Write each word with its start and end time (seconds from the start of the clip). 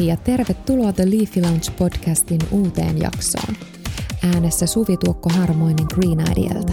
moi 0.00 0.06
ja 0.06 0.16
tervetuloa 0.16 0.92
The 0.92 1.10
Leafy 1.10 1.42
Lounge 1.42 1.70
podcastin 1.78 2.40
uuteen 2.50 2.98
jaksoon. 2.98 3.56
Äänessä 4.34 4.66
Suvi 4.66 4.96
Tuokko 4.96 5.28
Harmoinen 5.28 5.86
Green 5.94 6.20
Idealta. 6.20 6.72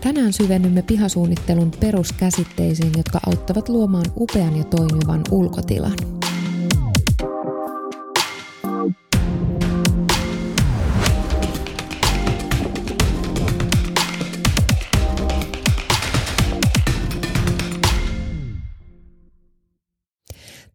Tänään 0.00 0.32
syvennymme 0.32 0.82
pihasuunnittelun 0.82 1.70
peruskäsitteisiin, 1.80 2.92
jotka 2.96 3.20
auttavat 3.26 3.68
luomaan 3.68 4.06
upean 4.16 4.56
ja 4.56 4.64
toimivan 4.64 5.22
ulkotilan. 5.30 6.15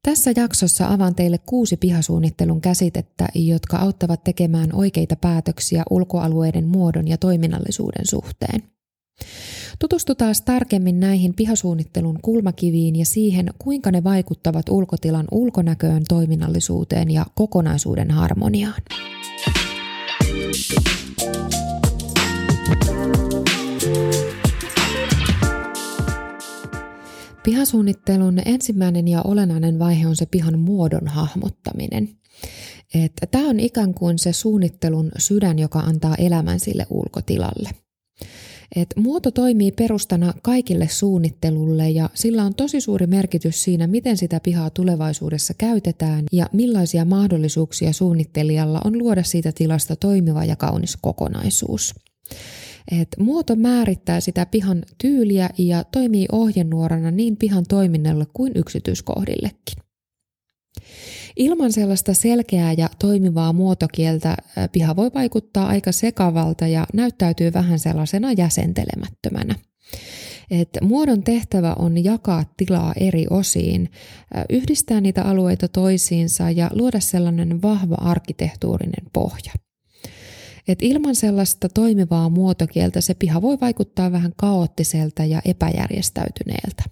Tässä 0.06 0.32
jaksossa 0.36 0.88
avaan 0.88 1.16
teille 1.16 1.38
kuusi 1.38 1.78
pihasuunnittelun 1.78 2.62
käsitettä, 2.62 3.28
jotka 3.36 3.78
auttavat 3.78 4.24
tekemään 4.24 4.70
oikeita 4.74 5.16
päätöksiä 5.16 5.84
ulkoalueiden 5.90 6.68
muodon 6.68 7.08
ja 7.08 7.18
toiminnallisuuden 7.18 8.08
suhteen. 8.08 8.64
Tutustutaan 9.80 10.36
tarkemmin 10.46 11.00
näihin 11.00 11.34
pihasuunnittelun 11.34 12.20
kulmakiviin 12.22 12.96
ja 12.96 13.06
siihen, 13.06 13.54
kuinka 13.60 13.92
ne 13.92 14.04
vaikuttavat 14.04 14.70
ulkotilan 14.70 15.26
ulkonäköön, 15.32 16.04
toiminnallisuuteen 16.08 17.12
ja 17.12 17.26
kokonaisuuden 17.36 18.12
harmoniaan. 18.12 18.82
Pihasuunnittelun 27.44 28.40
ensimmäinen 28.46 29.08
ja 29.08 29.22
olennainen 29.22 29.80
vaihe 29.80 30.08
on 30.08 30.16
se 30.16 30.26
pihan 30.26 30.60
muodon 30.60 31.08
hahmottaminen. 31.08 32.10
Tämä 33.32 33.50
on 33.50 33.60
ikään 33.60 33.94
kuin 33.94 34.20
se 34.20 34.34
suunnittelun 34.34 35.12
sydän, 35.18 35.60
joka 35.60 35.80
antaa 35.80 36.16
elämän 36.16 36.60
sille 36.60 36.86
ulkotilalle. 36.90 37.70
Et 38.76 38.90
muoto 38.96 39.32
toimii 39.32 39.72
perustana 39.72 40.34
kaikille 40.42 40.88
suunnittelulle 40.88 41.90
ja 41.90 42.10
sillä 42.14 42.44
on 42.44 42.56
tosi 42.56 42.82
suuri 42.82 43.08
merkitys 43.08 43.64
siinä, 43.64 43.88
miten 43.88 44.18
sitä 44.18 44.40
pihaa 44.40 44.70
tulevaisuudessa 44.70 45.54
käytetään 45.58 46.26
ja 46.32 46.48
millaisia 46.54 47.06
mahdollisuuksia 47.06 47.94
suunnittelijalla 47.94 48.82
on 48.86 48.98
luoda 48.98 49.24
siitä 49.24 49.52
tilasta 49.52 49.96
toimiva 49.96 50.46
ja 50.46 50.56
kaunis 50.56 50.98
kokonaisuus. 51.02 51.96
Et 53.00 53.08
muoto 53.20 53.56
määrittää 53.56 54.20
sitä 54.20 54.46
pihan 54.46 54.84
tyyliä 54.98 55.50
ja 55.58 55.84
toimii 55.84 56.26
ohjenuorana 56.32 57.12
niin 57.12 57.38
pihan 57.38 57.66
toiminnalle 57.70 58.26
kuin 58.34 58.52
yksityiskohdillekin. 58.56 59.84
Ilman 61.36 61.72
sellaista 61.72 62.14
selkeää 62.14 62.74
ja 62.74 62.90
toimivaa 63.00 63.54
muotokieltä 63.54 64.38
piha 64.72 64.96
voi 64.96 65.12
vaikuttaa 65.14 65.68
aika 65.68 65.92
sekavalta 65.92 66.68
ja 66.68 66.88
näyttäytyy 66.94 67.54
vähän 67.54 67.80
sellaisena 67.80 68.32
jäsentelemättömänä. 68.32 69.56
Et 70.52 70.70
muodon 70.82 71.24
tehtävä 71.24 71.74
on 71.80 72.04
jakaa 72.04 72.44
tilaa 72.58 72.94
eri 72.98 73.26
osiin, 73.30 73.92
yhdistää 74.50 75.02
niitä 75.02 75.24
alueita 75.24 75.68
toisiinsa 75.68 76.52
ja 76.52 76.70
luoda 76.74 77.00
sellainen 77.00 77.62
vahva 77.62 77.96
arkkitehtuurinen 77.96 79.06
pohja. 79.14 79.54
Et 80.68 80.80
ilman 80.82 81.16
sellaista 81.16 81.70
toimivaa 81.70 82.30
muotokieltä 82.30 83.02
se 83.02 83.14
piha 83.14 83.42
voi 83.42 83.58
vaikuttaa 83.62 84.12
vähän 84.12 84.32
kaoottiselta 84.36 85.26
ja 85.26 85.42
epäjärjestäytyneeltä. 85.46 86.84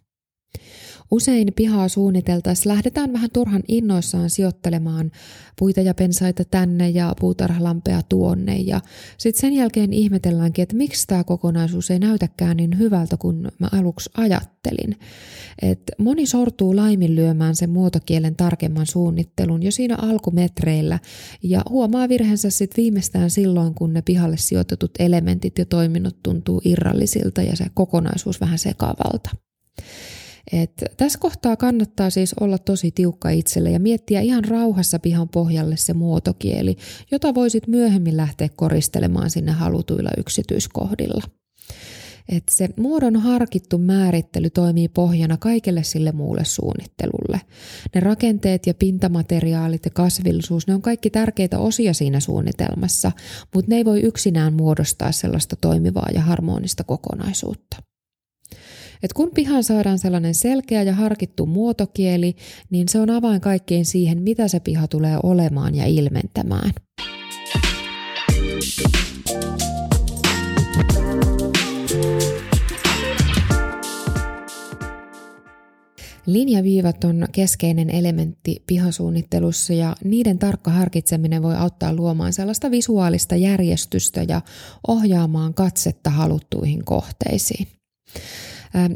Usein 1.11 1.47
pihaa 1.55 1.87
suunniteltaessa 1.87 2.69
lähdetään 2.69 3.13
vähän 3.13 3.29
turhan 3.33 3.63
innoissaan 3.67 4.29
sijoittelemaan 4.29 5.11
puita 5.59 5.81
ja 5.81 5.93
pensaita 5.93 6.43
tänne 6.45 6.89
ja 6.89 7.15
puutarhalampea 7.19 8.01
tuonne 8.09 8.57
ja 8.57 8.81
sitten 9.17 9.41
sen 9.41 9.53
jälkeen 9.53 9.93
ihmetelläänkin, 9.93 10.63
että 10.63 10.75
miksi 10.75 11.07
tämä 11.07 11.23
kokonaisuus 11.23 11.91
ei 11.91 11.99
näytäkään 11.99 12.57
niin 12.57 12.79
hyvältä 12.79 13.17
kuin 13.17 13.47
mä 13.59 13.67
aluksi 13.71 14.09
ajattelin. 14.17 14.95
Et 15.61 15.81
moni 15.97 16.25
sortuu 16.25 16.75
laiminlyömään 16.75 17.55
sen 17.55 17.69
muotokielen 17.69 18.35
tarkemman 18.35 18.85
suunnittelun 18.85 19.63
jo 19.63 19.71
siinä 19.71 19.95
alkumetreillä 20.01 20.99
ja 21.43 21.61
huomaa 21.69 22.09
virheensä 22.09 22.49
sitten 22.49 22.81
viimeistään 22.83 23.29
silloin, 23.29 23.73
kun 23.73 23.93
ne 23.93 24.01
pihalle 24.01 24.37
sijoitetut 24.37 24.91
elementit 24.99 25.57
ja 25.57 25.65
toiminnot 25.65 26.23
tuntuu 26.23 26.61
irrallisilta 26.65 27.41
ja 27.41 27.55
se 27.55 27.65
kokonaisuus 27.73 28.41
vähän 28.41 28.59
sekavalta. 28.59 29.29
Et 30.51 30.83
tässä 30.97 31.19
kohtaa 31.19 31.55
kannattaa 31.55 32.09
siis 32.09 32.33
olla 32.33 32.57
tosi 32.57 32.91
tiukka 32.91 33.29
itselle 33.29 33.71
ja 33.71 33.79
miettiä 33.79 34.21
ihan 34.21 34.45
rauhassa 34.45 34.99
pihan 34.99 35.29
pohjalle 35.29 35.77
se 35.77 35.93
muotokieli, 35.93 36.75
jota 37.11 37.35
voisit 37.35 37.67
myöhemmin 37.67 38.17
lähteä 38.17 38.49
koristelemaan 38.55 39.29
sinne 39.29 39.51
halutuilla 39.51 40.09
yksityiskohdilla. 40.17 41.23
Et 42.29 42.43
se 42.49 42.69
muodon 42.77 43.15
harkittu 43.15 43.77
määrittely 43.77 44.49
toimii 44.49 44.87
pohjana 44.87 45.37
kaikelle 45.37 45.83
sille 45.83 46.11
muulle 46.11 46.45
suunnittelulle. 46.45 47.41
Ne 47.95 48.01
rakenteet 48.01 48.67
ja 48.67 48.73
pintamateriaalit 48.73 49.85
ja 49.85 49.91
kasvillisuus, 49.91 50.67
ne 50.67 50.73
on 50.73 50.81
kaikki 50.81 51.09
tärkeitä 51.09 51.59
osia 51.59 51.93
siinä 51.93 52.19
suunnitelmassa, 52.19 53.11
mutta 53.55 53.71
ne 53.71 53.77
ei 53.77 53.85
voi 53.85 54.01
yksinään 54.01 54.53
muodostaa 54.53 55.11
sellaista 55.11 55.55
toimivaa 55.55 56.07
ja 56.13 56.21
harmonista 56.21 56.83
kokonaisuutta. 56.83 57.88
Et 59.03 59.13
kun 59.13 59.31
pihaan 59.35 59.63
saadaan 59.63 59.99
sellainen 59.99 60.35
selkeä 60.35 60.83
ja 60.83 60.93
harkittu 60.93 61.45
muotokieli, 61.45 62.35
niin 62.69 62.87
se 62.89 62.99
on 62.99 63.09
avain 63.09 63.41
kaikkeen 63.41 63.85
siihen, 63.85 64.21
mitä 64.21 64.47
se 64.47 64.59
piha 64.59 64.87
tulee 64.87 65.17
olemaan 65.23 65.75
ja 65.75 65.85
ilmentämään. 65.85 66.71
Linjaviivat 76.25 77.03
on 77.03 77.27
keskeinen 77.31 77.89
elementti 77.89 78.63
pihasuunnittelussa 78.67 79.73
ja 79.73 79.95
niiden 80.03 80.39
tarkka 80.39 80.71
harkitseminen 80.71 81.43
voi 81.43 81.55
auttaa 81.55 81.93
luomaan 81.93 82.33
sellaista 82.33 82.71
visuaalista 82.71 83.35
järjestystä 83.35 84.23
ja 84.27 84.41
ohjaamaan 84.87 85.53
katsetta 85.53 86.09
haluttuihin 86.09 86.85
kohteisiin. 86.85 87.67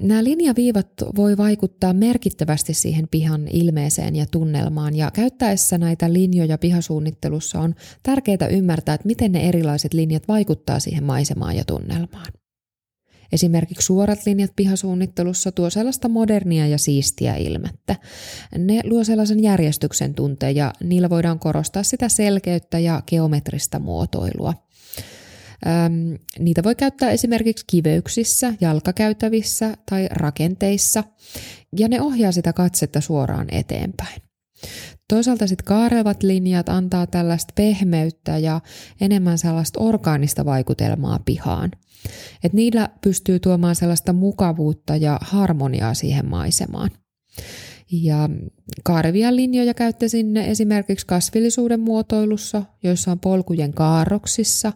Nämä 0.02 0.24
linjaviivat 0.24 0.88
voi 1.16 1.38
vaikuttaa 1.38 1.94
merkittävästi 1.94 2.74
siihen 2.74 3.08
pihan 3.12 3.48
ilmeeseen 3.48 4.16
ja 4.16 4.26
tunnelmaan 4.32 4.96
ja 4.96 5.12
käyttäessä 5.12 5.78
näitä 5.78 6.14
linjoja 6.14 6.58
pihasuunnittelussa 6.58 7.60
on 7.60 7.76
tärkeää 8.04 8.48
ymmärtää, 8.52 8.96
että 8.96 9.08
miten 9.08 9.32
ne 9.32 9.50
erilaiset 9.50 9.94
linjat 9.94 10.28
vaikuttaa 10.28 10.80
siihen 10.80 11.04
maisemaan 11.04 11.56
ja 11.56 11.66
tunnelmaan. 11.66 12.34
Esimerkiksi 13.32 13.86
suorat 13.86 14.20
linjat 14.26 14.52
pihasuunnittelussa 14.56 15.52
tuo 15.52 15.70
sellaista 15.70 16.08
modernia 16.08 16.68
ja 16.68 16.78
siistiä 16.78 17.36
ilmettä. 17.36 17.96
Ne 18.58 18.82
luo 18.84 19.04
sellaisen 19.04 19.44
järjestyksen 19.44 20.14
tunteen 20.14 20.56
ja 20.56 20.74
niillä 20.84 21.10
voidaan 21.10 21.40
korostaa 21.40 21.84
sitä 21.84 22.10
selkeyttä 22.10 22.80
ja 22.80 23.02
geometrista 23.08 23.80
muotoilua. 23.80 24.54
Ähm, 25.68 26.14
niitä 26.40 26.64
voi 26.64 26.76
käyttää 26.76 27.12
esimerkiksi 27.12 27.66
kiveyksissä, 27.68 28.54
jalkakäytävissä 28.62 29.78
tai 29.90 30.08
rakenteissa, 30.12 31.04
ja 31.78 31.88
ne 31.88 32.02
ohjaa 32.02 32.32
sitä 32.32 32.54
katsetta 32.54 33.02
suoraan 33.02 33.48
eteenpäin. 33.52 34.22
Toisaalta 35.10 35.48
sitten 35.48 35.66
kaarevat 35.66 36.24
linjat 36.24 36.70
antaa 36.70 37.08
tällaista 37.08 37.54
pehmeyttä 37.56 38.38
ja 38.38 38.62
enemmän 39.02 39.38
sellaista 39.38 39.80
orgaanista 39.80 40.46
vaikutelmaa 40.46 41.20
pihaan. 41.26 41.72
Et 42.44 42.54
niillä 42.54 42.90
pystyy 43.02 43.40
tuomaan 43.40 43.76
sellaista 43.76 44.14
mukavuutta 44.14 44.96
ja 44.96 45.20
harmoniaa 45.22 45.94
siihen 45.94 46.30
maisemaan. 46.30 46.90
Ja 48.02 48.30
kaarevia 48.84 49.36
linjoja 49.36 49.74
käyttäisin 49.74 50.38
esimerkiksi 50.38 51.08
kasvillisuuden 51.08 51.80
muotoilussa, 51.80 52.64
joissa 52.84 53.12
on 53.12 53.20
polkujen 53.20 53.74
kaarroksissa 53.74 54.74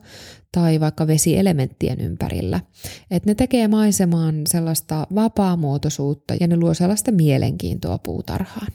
tai 0.52 0.80
vaikka 0.80 1.08
vesielementtien 1.08 2.02
ympärillä. 2.02 2.60
Et 3.12 3.26
ne 3.26 3.36
tekee 3.36 3.68
maisemaan 3.68 4.42
sellaista 4.48 5.08
vapaamuotoisuutta 5.16 6.34
ja 6.40 6.48
ne 6.48 6.58
luo 6.58 6.74
sellaista 6.74 7.12
mielenkiintoa 7.12 7.98
puutarhaan. 7.98 8.72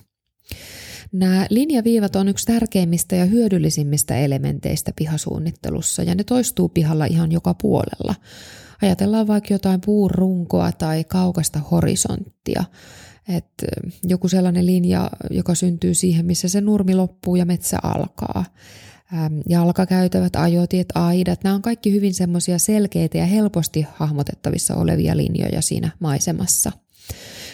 Nämä 1.12 1.46
linjaviivat 1.50 2.16
on 2.16 2.28
yksi 2.28 2.46
tärkeimmistä 2.46 3.16
ja 3.16 3.24
hyödyllisimmistä 3.24 4.16
elementeistä 4.16 4.92
pihasuunnittelussa 4.96 6.02
ja 6.02 6.14
ne 6.14 6.24
toistuu 6.24 6.68
pihalla 6.68 7.04
ihan 7.04 7.32
joka 7.32 7.54
puolella. 7.54 8.14
Ajatellaan 8.82 9.26
vaikka 9.26 9.54
jotain 9.54 9.80
puurunkoa 9.80 10.72
tai 10.72 11.04
kaukasta 11.04 11.58
horisonttia. 11.58 12.64
Että 13.28 13.66
joku 14.04 14.28
sellainen 14.28 14.66
linja, 14.66 15.10
joka 15.30 15.54
syntyy 15.54 15.94
siihen, 15.94 16.26
missä 16.26 16.48
se 16.48 16.60
nurmi 16.60 16.94
loppuu 16.94 17.36
ja 17.36 17.44
metsä 17.44 17.78
alkaa 17.82 18.44
jalkakäytävät, 19.48 20.36
ajotiet, 20.36 20.88
aidat, 20.94 21.44
nämä 21.44 21.54
on 21.54 21.62
kaikki 21.62 21.92
hyvin 21.92 22.14
semmoisia 22.14 22.58
selkeitä 22.58 23.18
ja 23.18 23.26
helposti 23.26 23.86
hahmotettavissa 23.94 24.74
olevia 24.74 25.16
linjoja 25.16 25.62
siinä 25.62 25.90
maisemassa. 26.00 26.72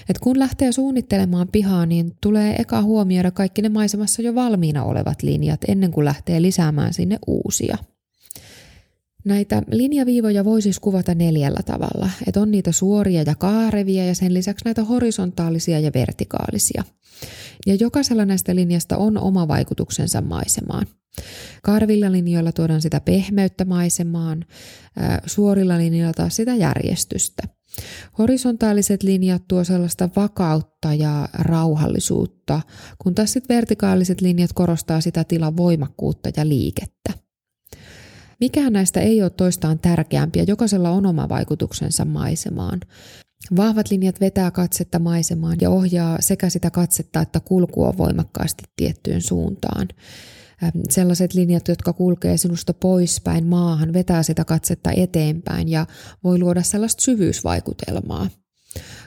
Et 0.09 0.19
kun 0.19 0.39
lähtee 0.39 0.73
suunnittelemaan 0.73 1.49
pihaa, 1.53 1.87
niin 1.87 2.17
tulee 2.21 2.57
eka 2.59 2.83
huomioida 2.83 3.31
kaikki 3.31 3.63
ne 3.63 3.69
maisemassa 3.69 4.23
jo 4.23 4.35
valmiina 4.35 4.85
olevat 4.85 5.23
linjat 5.23 5.61
ennen 5.69 5.91
kuin 5.91 6.05
lähtee 6.05 6.43
lisäämään 6.43 6.95
sinne 6.95 7.19
uusia. 7.27 7.79
Näitä 9.25 9.63
linjaviivoja 9.71 10.45
voi 10.45 10.63
siis 10.63 10.81
kuvata 10.81 11.15
neljällä 11.15 11.61
tavalla. 11.67 12.11
Että 12.27 12.41
on 12.41 12.51
niitä 12.51 12.73
suoria 12.73 13.23
ja 13.23 13.35
kaarevia 13.35 14.07
ja 14.07 14.15
sen 14.15 14.35
lisäksi 14.35 14.65
näitä 14.65 14.85
horisontaalisia 14.85 15.81
ja 15.81 15.91
vertikaalisia. 15.95 16.85
Ja 17.67 17.75
jokaisella 17.75 18.25
näistä 18.25 18.55
linjasta 18.55 18.97
on 18.97 19.19
oma 19.19 19.49
vaikutuksensa 19.49 20.21
maisemaan. 20.21 20.87
Karvilla 21.63 22.13
linjoilla 22.13 22.53
tuodaan 22.53 22.83
sitä 22.83 23.01
pehmeyttä 23.01 23.65
maisemaan, 23.65 24.45
suorilla 25.27 25.79
linjoilla 25.79 26.13
taas 26.13 26.37
sitä 26.37 26.55
järjestystä. 26.55 27.43
Horisontaaliset 28.19 29.03
linjat 29.03 29.43
tuo 29.49 29.65
sellaista 29.65 30.09
vakautta 30.17 30.95
ja 30.95 31.29
rauhallisuutta, 31.33 32.61
kun 32.99 33.15
taas 33.15 33.33
sitten 33.33 33.57
vertikaaliset 33.57 34.21
linjat 34.21 34.53
korostaa 34.53 35.01
sitä 35.01 35.25
tilan 35.25 35.57
voimakkuutta 35.57 36.31
ja 36.37 36.49
liikettä. 36.49 37.28
Mikään 38.41 38.73
näistä 38.73 39.01
ei 39.01 39.23
ole 39.23 39.31
toistaan 39.31 39.79
tärkeämpiä, 39.79 40.45
jokaisella 40.49 40.91
on 40.91 41.07
oma 41.07 41.29
vaikutuksensa 41.29 42.05
maisemaan. 42.05 42.81
Vahvat 43.57 43.91
linjat 43.91 44.21
vetää 44.21 44.51
katsetta 44.51 44.99
maisemaan 44.99 45.57
ja 45.61 45.71
ohjaa 45.71 46.17
sekä 46.21 46.49
sitä 46.49 46.71
katsetta 46.71 47.21
että 47.21 47.41
kulkua 47.41 47.95
voimakkaasti 47.99 48.65
tiettyyn 48.77 49.23
suuntaan. 49.23 49.89
Sellaiset 50.91 51.35
linjat, 51.35 51.69
jotka 51.69 51.93
kulkee 51.93 52.37
sinusta 52.37 52.75
poispäin 52.75 53.47
maahan, 53.47 53.93
vetää 53.93 54.23
sitä 54.23 54.45
katsetta 54.45 54.91
eteenpäin 54.97 55.69
ja 55.69 55.87
voi 56.25 56.39
luoda 56.39 56.63
sellaista 56.63 57.03
syvyysvaikutelmaa. 57.03 58.31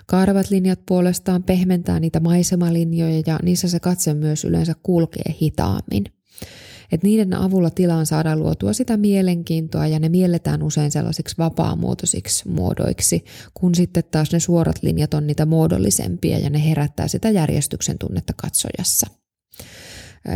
Karvat 0.05 0.49
linjat 0.49 0.79
puolestaan 0.85 1.43
pehmentää 1.43 1.99
niitä 1.99 2.19
maisemalinjoja 2.19 3.23
ja 3.25 3.39
niissä 3.43 3.67
se 3.67 3.79
katse 3.79 4.13
myös 4.13 4.45
yleensä 4.45 4.75
kulkee 4.83 5.35
hitaammin 5.41 6.03
että 6.91 7.07
niiden 7.07 7.33
avulla 7.33 7.69
tilaan 7.69 8.05
saadaan 8.05 8.39
luotua 8.39 8.73
sitä 8.73 8.97
mielenkiintoa 8.97 9.87
ja 9.87 9.99
ne 9.99 10.09
mielletään 10.09 10.63
usein 10.63 10.91
sellaisiksi 10.91 11.37
vapaamuotoisiksi 11.37 12.49
muodoiksi, 12.49 13.25
kun 13.53 13.75
sitten 13.75 14.03
taas 14.11 14.31
ne 14.31 14.39
suorat 14.39 14.75
linjat 14.81 15.13
on 15.13 15.27
niitä 15.27 15.45
muodollisempia 15.45 16.39
ja 16.39 16.49
ne 16.49 16.65
herättää 16.65 17.07
sitä 17.07 17.29
järjestyksen 17.29 17.97
tunnetta 17.97 18.33
katsojassa. 18.37 19.07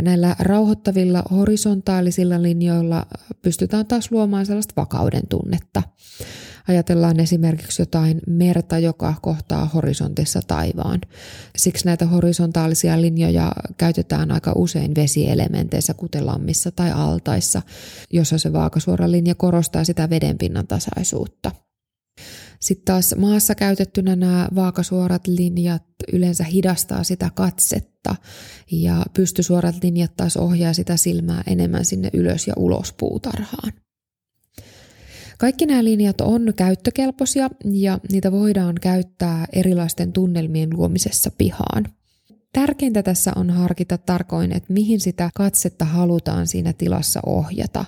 Näillä 0.02 0.36
rauhoittavilla 0.38 1.22
horisontaalisilla 1.30 2.42
linjoilla 2.42 3.06
pystytään 3.42 3.86
taas 3.86 4.12
luomaan 4.12 4.46
sellaista 4.46 4.74
vakauden 4.76 5.26
tunnetta. 5.28 5.82
Ajatellaan 6.68 7.20
esimerkiksi 7.20 7.82
jotain 7.82 8.20
merta, 8.26 8.78
joka 8.78 9.14
kohtaa 9.22 9.66
horisontissa 9.66 10.40
taivaan. 10.46 11.00
Siksi 11.56 11.84
näitä 11.84 12.06
horisontaalisia 12.06 13.00
linjoja 13.00 13.52
käytetään 13.78 14.30
aika 14.30 14.52
usein 14.56 14.94
vesielementeissä, 14.94 15.94
kuten 15.94 16.26
lammissa 16.26 16.70
tai 16.70 16.92
altaissa, 16.92 17.62
jossa 18.12 18.38
se 18.38 18.52
vaakasuora 18.52 19.10
linja 19.10 19.34
korostaa 19.34 19.84
sitä 19.84 20.10
vedenpinnan 20.10 20.66
tasaisuutta. 20.66 21.52
Sitten 22.60 22.84
taas 22.84 23.14
maassa 23.18 23.54
käytettynä 23.54 24.16
nämä 24.16 24.48
vaakasuorat 24.54 25.26
linjat 25.26 25.82
yleensä 26.12 26.44
hidastaa 26.44 27.04
sitä 27.04 27.30
katsetta 27.34 28.16
ja 28.72 29.04
pystysuorat 29.12 29.76
linjat 29.82 30.16
taas 30.16 30.36
ohjaa 30.36 30.72
sitä 30.72 30.96
silmää 30.96 31.42
enemmän 31.46 31.84
sinne 31.84 32.10
ylös 32.12 32.46
ja 32.46 32.54
ulos 32.56 32.92
puutarhaan. 32.92 33.72
Kaikki 35.38 35.66
nämä 35.66 35.84
linjat 35.84 36.20
on 36.20 36.52
käyttökelpoisia 36.56 37.50
ja 37.64 37.98
niitä 38.12 38.32
voidaan 38.32 38.74
käyttää 38.80 39.46
erilaisten 39.52 40.12
tunnelmien 40.12 40.70
luomisessa 40.72 41.30
pihaan. 41.38 41.84
Tärkeintä 42.52 43.02
tässä 43.02 43.32
on 43.36 43.50
harkita 43.50 43.98
tarkoin, 43.98 44.52
että 44.52 44.72
mihin 44.72 45.00
sitä 45.00 45.30
katsetta 45.34 45.84
halutaan 45.84 46.46
siinä 46.46 46.72
tilassa 46.72 47.20
ohjata 47.26 47.84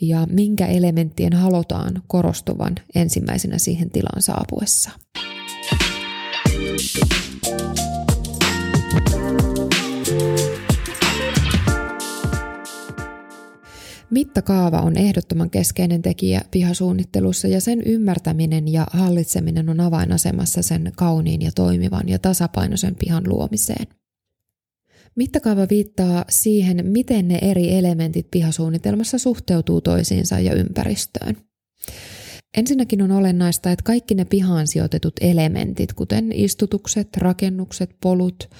ja 0.00 0.26
minkä 0.30 0.66
elementtien 0.66 1.32
halutaan 1.32 2.02
korostuvan 2.06 2.74
ensimmäisenä 2.94 3.58
siihen 3.58 3.90
tilaan 3.90 4.22
saapuessa. 4.22 4.90
Mittakaava 14.16 14.80
on 14.80 14.98
ehdottoman 14.98 15.50
keskeinen 15.50 16.02
tekijä 16.02 16.40
pihasuunnittelussa 16.50 17.48
ja 17.48 17.60
sen 17.60 17.82
ymmärtäminen 17.86 18.72
ja 18.72 18.86
hallitseminen 18.92 19.68
on 19.68 19.80
avainasemassa 19.80 20.62
sen 20.62 20.92
kauniin 20.96 21.42
ja 21.42 21.50
toimivan 21.54 22.08
ja 22.08 22.18
tasapainoisen 22.18 22.94
pihan 22.94 23.28
luomiseen. 23.28 23.86
Mittakaava 25.16 25.66
viittaa 25.70 26.24
siihen, 26.28 26.86
miten 26.86 27.28
ne 27.28 27.38
eri 27.42 27.74
elementit 27.74 28.30
pihasuunnitelmassa 28.30 29.18
suhteutuu 29.18 29.80
toisiinsa 29.80 30.40
ja 30.40 30.54
ympäristöön. 30.54 31.36
Ensinnäkin 32.56 33.02
on 33.02 33.12
olennaista, 33.12 33.70
että 33.70 33.82
kaikki 33.82 34.14
ne 34.14 34.24
pihaan 34.24 34.66
sijoitetut 34.66 35.14
elementit, 35.20 35.92
kuten 35.92 36.32
istutukset, 36.32 37.16
rakennukset, 37.16 37.90
polut, 38.00 38.50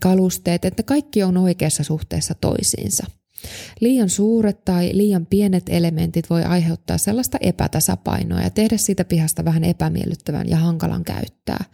kalusteet, 0.00 0.64
että 0.64 0.82
kaikki 0.82 1.22
on 1.22 1.36
oikeassa 1.36 1.82
suhteessa 1.82 2.34
toisiinsa– 2.40 3.06
Liian 3.80 4.08
suuret 4.10 4.64
tai 4.64 4.90
liian 4.92 5.26
pienet 5.26 5.68
elementit 5.68 6.30
voi 6.30 6.44
aiheuttaa 6.44 6.98
sellaista 6.98 7.38
epätasapainoa 7.40 8.40
ja 8.40 8.50
tehdä 8.50 8.76
siitä 8.76 9.04
pihasta 9.04 9.44
vähän 9.44 9.64
epämiellyttävän 9.64 10.48
ja 10.48 10.56
hankalan 10.56 11.04
käyttää. 11.04 11.64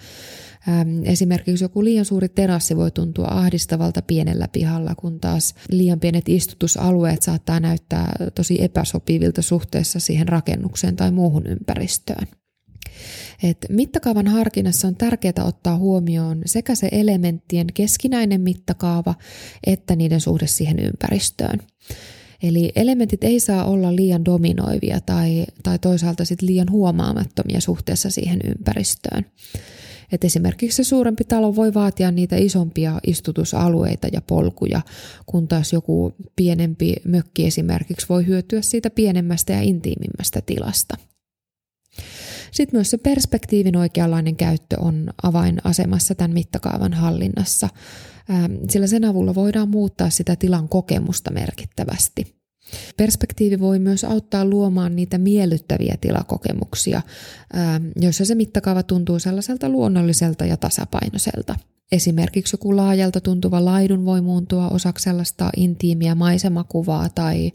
Esimerkiksi 1.05 1.65
joku 1.65 1.85
liian 1.85 2.05
suuri 2.05 2.29
terassi 2.29 2.77
voi 2.77 2.91
tuntua 2.91 3.29
ahdistavalta 3.31 4.03
pienellä 4.03 4.49
pihalla, 4.49 4.95
kun 4.95 5.21
taas 5.21 5.55
liian 5.71 6.01
pienet 6.01 6.29
istutusalueet 6.29 7.23
saattaa 7.23 7.61
näyttää 7.61 8.13
tosi 8.35 8.63
epäsopivilta 8.63 9.43
suhteessa 9.43 10.01
siihen 10.01 10.29
rakennukseen 10.29 10.97
tai 10.97 11.11
muuhun 11.11 11.47
ympäristöön. 11.47 12.27
Et 13.43 13.59
mittakaavan 13.69 14.27
harkinnassa 14.27 14.89
on 14.89 14.97
tärkeää 14.97 15.45
ottaa 15.45 15.77
huomioon 15.77 16.43
sekä 16.47 16.75
se 16.75 16.89
elementtien 16.93 17.67
keskinäinen 17.75 18.41
mittakaava 18.41 19.15
että 19.67 19.97
niiden 19.97 20.21
suhde 20.21 20.47
siihen 20.47 20.79
ympäristöön. 20.79 21.59
Eli 22.43 22.73
elementit 22.77 23.25
ei 23.25 23.41
saa 23.41 23.65
olla 23.65 23.97
liian 23.97 24.25
dominoivia 24.25 25.01
tai, 25.01 25.47
tai 25.63 25.79
toisaalta 25.79 26.25
sit 26.25 26.43
liian 26.43 26.71
huomaamattomia 26.71 27.61
suhteessa 27.61 28.11
siihen 28.11 28.41
ympäristöön. 28.45 29.27
Et 30.13 30.25
esimerkiksi 30.25 30.77
se 30.77 30.85
suurempi 30.89 31.25
talo 31.25 31.57
voi 31.57 31.75
vaatia 31.75 32.11
niitä 32.11 32.37
isompia 32.37 33.01
istutusalueita 33.07 34.09
ja 34.13 34.21
polkuja, 34.21 34.81
kun 35.27 35.49
taas 35.49 35.73
joku 35.73 36.15
pienempi 36.37 36.95
mökki 37.05 37.47
esimerkiksi 37.47 38.09
voi 38.09 38.27
hyötyä 38.27 38.63
siitä 38.63 38.91
pienemmästä 38.91 39.53
ja 39.53 39.61
intiimimmästä 39.61 40.41
tilasta. 40.47 40.97
Sitten 42.53 42.79
myös 42.79 42.91
se 42.91 42.99
perspektiivin 42.99 43.77
oikeanlainen 43.77 44.37
käyttö 44.37 44.81
on 44.81 45.11
avainasemassa 45.23 46.15
tämän 46.15 46.31
mittakaavan 46.31 46.93
hallinnassa, 46.93 47.69
ähm, 48.31 48.53
sillä 48.69 48.87
sen 48.87 49.05
avulla 49.05 49.35
voidaan 49.35 49.69
muuttaa 49.69 50.11
sitä 50.11 50.37
tilan 50.37 50.69
kokemusta 50.69 51.31
merkittävästi. 51.31 52.43
Perspektiivi 52.97 53.61
voi 53.61 53.79
myös 53.79 54.05
auttaa 54.05 54.45
luomaan 54.45 54.97
niitä 54.97 55.19
miellyttäviä 55.19 55.97
tilakokemuksia, 56.01 57.03
ähm, 57.57 57.87
joissa 57.97 58.25
se 58.25 58.35
mittakaava 58.35 58.83
tuntuu 58.83 59.19
sellaiselta 59.19 59.69
luonnolliselta 59.69 60.45
ja 60.45 60.57
tasapainoiselta. 60.57 61.57
Esimerkiksi 61.93 62.55
joku 62.55 62.77
laajalta 62.77 63.21
tuntuva 63.21 63.65
laidun 63.65 64.05
voi 64.05 64.21
muuntua 64.21 64.69
osaksi 64.69 65.03
sellaista 65.03 65.51
intiimiä 65.57 66.15
maisemakuvaa 66.15 67.09
tai 67.09 67.53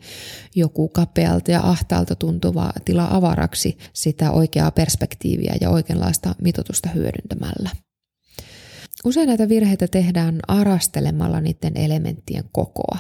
joku 0.56 0.88
kapealta 0.88 1.52
ja 1.52 1.62
ahtaalta 1.64 2.16
tuntuva 2.16 2.72
tila 2.86 3.08
avaraksi 3.12 3.78
sitä 3.94 4.32
oikeaa 4.32 4.72
perspektiiviä 4.72 5.56
ja 5.62 5.70
oikeanlaista 5.70 6.36
mitotusta 6.42 6.90
hyödyntämällä. 6.90 7.70
Usein 9.06 9.28
näitä 9.28 9.50
virheitä 9.50 9.88
tehdään 9.88 10.40
arastelemalla 10.48 11.42
niiden 11.42 11.78
elementtien 11.78 12.44
kokoa. 12.52 12.98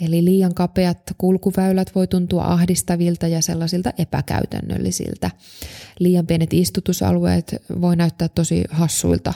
Eli 0.00 0.24
liian 0.24 0.54
kapeat 0.54 0.98
kulkuväylät 1.18 1.94
voi 1.94 2.06
tuntua 2.06 2.44
ahdistavilta 2.44 3.28
ja 3.28 3.42
sellaisilta 3.42 3.92
epäkäytännöllisiltä. 3.98 5.30
Liian 5.98 6.26
pienet 6.26 6.52
istutusalueet 6.52 7.56
voi 7.80 7.96
näyttää 7.96 8.28
tosi 8.28 8.64
hassuilta 8.70 9.34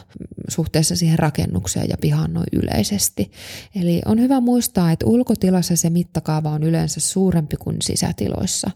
suhteessa 0.49 0.97
siihen 0.97 1.19
rakennukseen 1.19 1.87
ja 1.89 1.97
pihaan 2.01 2.35
noin 2.35 2.49
yleisesti. 2.53 3.31
Eli 3.75 4.03
on 4.07 4.21
hyvä 4.21 4.41
muistaa, 4.41 4.93
että 4.93 5.07
ulkotilassa 5.07 5.77
se 5.77 5.91
mittakaava 5.91 6.51
on 6.51 6.63
yleensä 6.63 7.01
suurempi 7.01 7.57
kuin 7.57 7.77
sisätiloissa. 7.83 8.71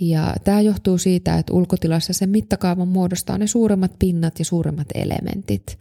Ja 0.00 0.34
tämä 0.44 0.60
johtuu 0.60 0.98
siitä, 0.98 1.38
että 1.38 1.52
ulkotilassa 1.52 2.12
sen 2.12 2.28
mittakaavan 2.28 2.88
muodostaa 2.88 3.38
ne 3.38 3.46
suuremmat 3.46 3.92
pinnat 3.98 4.38
ja 4.38 4.44
suuremmat 4.44 4.88
elementit. 4.94 5.78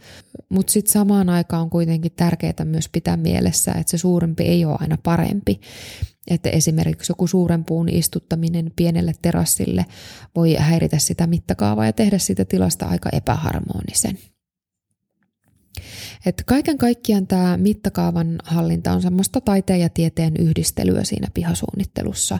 Mutta 0.49 0.71
sitten 0.71 0.91
samaan 0.91 1.29
aikaan 1.29 1.61
on 1.61 1.69
kuitenkin 1.69 2.11
tärkeää 2.15 2.65
myös 2.65 2.89
pitää 2.89 3.17
mielessä, 3.17 3.71
että 3.71 3.91
se 3.91 3.97
suurempi 3.97 4.43
ei 4.43 4.65
ole 4.65 4.77
aina 4.79 4.97
parempi. 5.03 5.59
Että 6.27 6.49
esimerkiksi 6.49 7.11
joku 7.11 7.27
suuren 7.27 7.65
puun 7.65 7.89
istuttaminen 7.89 8.71
pienelle 8.75 9.13
terassille 9.21 9.85
voi 10.35 10.55
häiritä 10.55 10.97
sitä 10.97 11.27
mittakaavaa 11.27 11.85
ja 11.85 11.93
tehdä 11.93 12.17
siitä 12.17 12.45
tilasta 12.45 12.85
aika 12.85 13.09
epäharmonisen. 13.13 14.17
Et 16.25 16.43
kaiken 16.45 16.77
kaikkiaan 16.77 17.27
tämä 17.27 17.57
mittakaavan 17.57 18.39
hallinta 18.43 18.91
on 18.91 19.01
semmoista 19.01 19.41
taiteen 19.41 19.79
ja 19.79 19.89
tieteen 19.89 20.33
yhdistelyä 20.37 21.03
siinä 21.03 21.27
pihasuunnittelussa. 21.33 22.39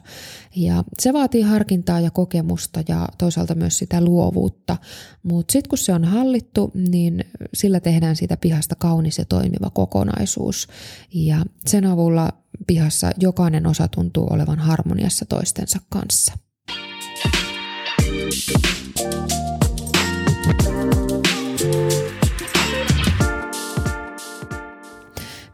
Ja 0.55 0.83
se 0.99 1.13
vaatii 1.13 1.41
harkintaa 1.41 1.99
ja 1.99 2.11
kokemusta 2.11 2.83
ja 2.87 3.07
toisaalta 3.17 3.55
myös 3.55 3.77
sitä 3.77 4.01
luovuutta. 4.01 4.77
Mutta 5.23 5.51
sitten 5.51 5.69
kun 5.69 5.77
se 5.77 5.93
on 5.93 6.03
hallittu, 6.03 6.71
niin 6.89 7.25
sillä 7.53 7.79
tehdään 7.79 8.15
siitä 8.15 8.37
pihasta 8.37 8.75
kaunis 8.75 9.17
ja 9.17 9.25
toimiva 9.25 9.69
kokonaisuus. 9.69 10.67
Ja 11.13 11.45
sen 11.65 11.85
avulla 11.85 12.33
pihassa 12.67 13.11
jokainen 13.19 13.67
osa 13.67 13.87
tuntuu 13.87 14.27
olevan 14.29 14.59
harmoniassa 14.59 15.25
toistensa 15.25 15.79
kanssa. 15.89 16.48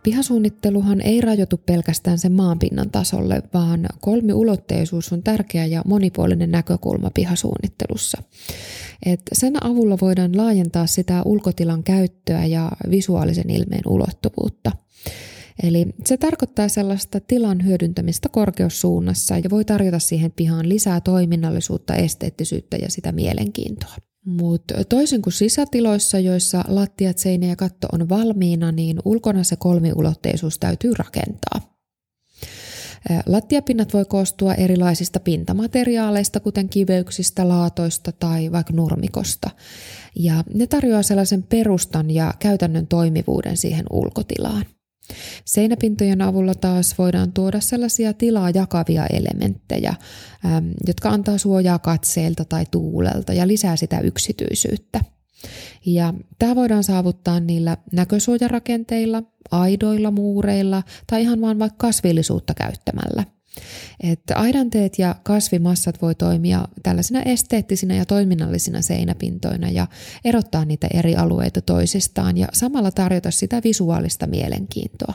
Pihasuunnitteluhan 0.05 1.01
ei 1.01 1.21
rajoitu 1.21 1.57
pelkästään 1.57 2.17
sen 2.17 2.31
maanpinnan 2.31 2.89
tasolle, 2.89 3.43
vaan 3.53 3.85
kolmiulotteisuus 4.01 5.13
on 5.13 5.24
tärkeä 5.24 5.65
ja 5.65 5.81
monipuolinen 5.85 6.51
näkökulma 6.51 7.09
pihasuunnittelussa. 7.13 8.24
Et 9.05 9.21
sen 9.33 9.65
avulla 9.65 9.97
voidaan 10.01 10.38
laajentaa 10.38 10.88
sitä 10.88 11.21
ulkotilan 11.25 11.83
käyttöä 11.83 12.45
ja 12.45 12.71
visuaalisen 12.91 13.50
ilmeen 13.50 13.81
ulottuvuutta. 13.88 14.71
Eli 15.63 15.85
se 16.05 16.17
tarkoittaa 16.17 16.67
sellaista 16.67 17.19
tilan 17.19 17.65
hyödyntämistä 17.65 18.29
korkeussuunnassa 18.29 19.38
ja 19.38 19.50
voi 19.50 19.65
tarjota 19.65 20.00
siihen 20.00 20.31
pihaan 20.31 20.69
lisää 20.69 21.01
toiminnallisuutta, 21.01 21.95
esteettisyyttä 21.95 22.77
ja 22.77 22.89
sitä 22.89 23.12
mielenkiintoa. 23.12 23.95
Mutta 24.25 24.84
toisin 24.84 25.22
kuin 25.22 25.34
sisätiloissa, 25.34 26.20
joissa 26.20 26.63
lattiat, 26.67 27.17
seinä 27.17 27.48
ja 27.48 27.55
katto 27.55 27.88
on 27.91 28.10
valmiina, 28.10 28.72
niin 28.72 29.00
ulkona 29.05 29.44
se 29.44 29.55
kolmiulotteisuus 29.55 30.60
täytyy 30.60 30.94
rakentaa. 30.98 31.75
Lattiapinnat 33.25 33.94
voi 33.94 34.05
koostua 34.05 34.53
erilaisista 34.53 35.20
pintamateriaaleista, 35.20 36.39
kuten 36.39 36.70
kiveyksistä, 36.70 37.50
laatoista 37.50 38.12
tai 38.12 38.51
vaikka 38.51 38.74
nurmikosta. 38.74 39.50
Ja 40.15 40.44
ne 40.53 40.67
tarjoaa 40.67 41.03
sellaisen 41.03 41.44
perustan 41.44 42.12
ja 42.12 42.34
käytännön 42.39 42.88
toimivuuden 42.88 43.58
siihen 43.58 43.86
ulkotilaan. 43.91 44.65
Seinäpintojen 45.46 46.22
avulla 46.22 46.56
taas 46.56 46.98
voidaan 46.98 47.34
tuoda 47.34 47.60
sellaisia 47.60 48.13
tilaa 48.13 48.50
jakavia 48.50 49.06
elementtejä, 49.08 49.94
jotka 50.88 51.10
antaa 51.10 51.38
suojaa 51.38 51.80
katseelta 51.80 52.46
tai 52.46 52.65
tuulelta 52.72 53.34
ja 53.34 53.48
lisää 53.48 53.75
sitä 53.75 54.00
yksityisyyttä. 54.00 55.01
Ja 55.86 56.13
tämä 56.39 56.56
voidaan 56.56 56.84
saavuttaa 56.84 57.39
niillä 57.39 57.77
näkösuojarakenteilla, 57.92 59.24
aidoilla, 59.51 60.12
muureilla 60.12 60.84
tai 61.08 61.22
ihan 61.22 61.42
vaan 61.42 61.60
vaikka 61.60 61.88
kasvillisuutta 61.88 62.54
käyttämällä. 62.54 63.24
Että 64.03 64.35
aidanteet 64.35 65.00
ja 65.00 65.15
kasvimassat 65.24 66.01
voi 66.01 66.15
toimia 66.15 66.67
tällaisina 66.83 67.21
esteettisinä 67.21 67.95
ja 67.95 68.05
toiminnallisina 68.05 68.81
seinäpintoina 68.81 69.69
ja 69.69 69.88
erottaa 70.25 70.65
niitä 70.65 70.88
eri 70.93 71.15
alueita 71.15 71.62
toisistaan 71.62 72.38
ja 72.38 72.47
samalla 72.53 72.91
tarjota 72.91 73.31
sitä 73.31 73.62
visuaalista 73.63 74.27
mielenkiintoa. 74.27 75.13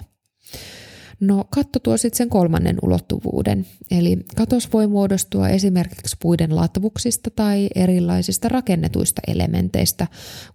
No 1.21 1.45
katto 1.51 1.79
tuo 1.79 1.97
sitten 1.97 2.17
sen 2.17 2.29
kolmannen 2.29 2.77
ulottuvuuden, 2.83 3.67
eli 3.91 4.19
katos 4.37 4.73
voi 4.73 4.87
muodostua 4.87 5.49
esimerkiksi 5.49 6.17
puiden 6.23 6.57
latvuksista 6.57 7.31
tai 7.31 7.69
erilaisista 7.75 8.49
rakennetuista 8.49 9.23
elementeistä, 9.27 10.07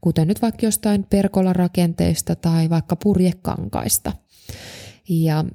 kuten 0.02 0.28
nyt 0.28 0.42
vaikka 0.42 0.66
jostain 0.66 1.04
perkolarakenteista 1.04 2.36
tai 2.36 2.70
vaikka 2.70 2.96
purjekankaista– 2.96 4.12
ja 5.10 5.46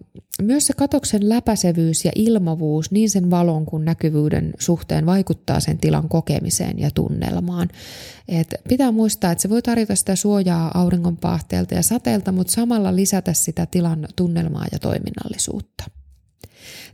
myös 0.42 0.66
se 0.66 0.72
katoksen 0.72 1.28
läpäisevyys 1.28 2.04
ja 2.04 2.12
ilmavuus 2.14 2.90
niin 2.90 3.10
sen 3.10 3.30
valon 3.30 3.66
kuin 3.66 3.84
näkyvyyden 3.84 4.54
suhteen 4.58 5.06
vaikuttaa 5.06 5.60
sen 5.60 5.78
tilan 5.78 6.08
kokemiseen 6.08 6.78
ja 6.78 6.90
tunnelmaan. 6.90 7.68
Et 8.28 8.54
pitää 8.68 8.92
muistaa, 8.92 9.32
että 9.32 9.42
se 9.42 9.50
voi 9.50 9.62
tarjota 9.62 9.94
sitä 9.94 10.16
suojaa 10.16 10.70
auringonpahteelta 10.74 11.74
ja 11.74 11.82
sateelta, 11.82 12.32
mutta 12.32 12.52
samalla 12.52 12.96
lisätä 12.96 13.32
sitä 13.32 13.66
tilan 13.66 14.08
tunnelmaa 14.16 14.66
ja 14.72 14.78
toiminnallisuutta. 14.78 15.84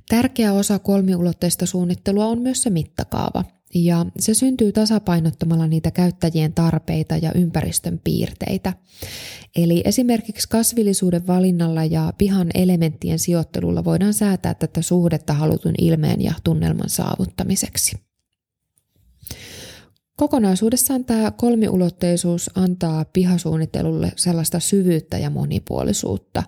Tärkeä 0.08 0.52
osa 0.52 0.78
kolmiulotteista 0.78 1.66
suunnittelua 1.66 2.26
on 2.26 2.42
myös 2.42 2.62
se 2.62 2.70
mittakaava– 2.70 3.44
ja 3.74 4.06
se 4.18 4.34
syntyy 4.34 4.72
tasapainottamalla 4.72 5.66
niitä 5.66 5.90
käyttäjien 5.90 6.52
tarpeita 6.52 7.16
ja 7.16 7.32
ympäristön 7.34 8.00
piirteitä. 8.04 8.72
Eli 9.56 9.82
esimerkiksi 9.84 10.48
kasvillisuuden 10.48 11.26
valinnalla 11.26 11.84
ja 11.84 12.12
pihan 12.18 12.48
elementtien 12.54 13.18
sijoittelulla 13.18 13.84
voidaan 13.84 14.14
säätää 14.14 14.54
tätä 14.54 14.82
suhdetta 14.82 15.32
halutun 15.32 15.74
ilmeen 15.78 16.22
ja 16.22 16.32
tunnelman 16.44 16.88
saavuttamiseksi. 16.88 18.05
Kokonaisuudessaan 20.16 21.04
tämä 21.04 21.30
kolmiulotteisuus 21.30 22.50
antaa 22.54 23.04
pihasuunnittelulle 23.04 24.12
sellaista 24.16 24.60
syvyyttä 24.60 25.18
ja 25.18 25.30
monipuolisuutta. 25.30 26.42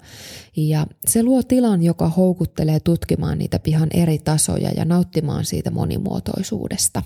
Ja 0.57 0.87
se 1.07 1.23
luo 1.23 1.43
tilan, 1.43 1.83
joka 1.83 2.09
houkuttelee 2.09 2.81
tutkimaan 2.81 3.39
niitä 3.39 3.59
pihan 3.59 3.89
eri 3.95 4.19
tasoja 4.19 4.71
ja 4.71 4.85
nauttimaan 4.85 5.45
siitä 5.45 5.71
monimuotoisuudesta. 5.71 7.03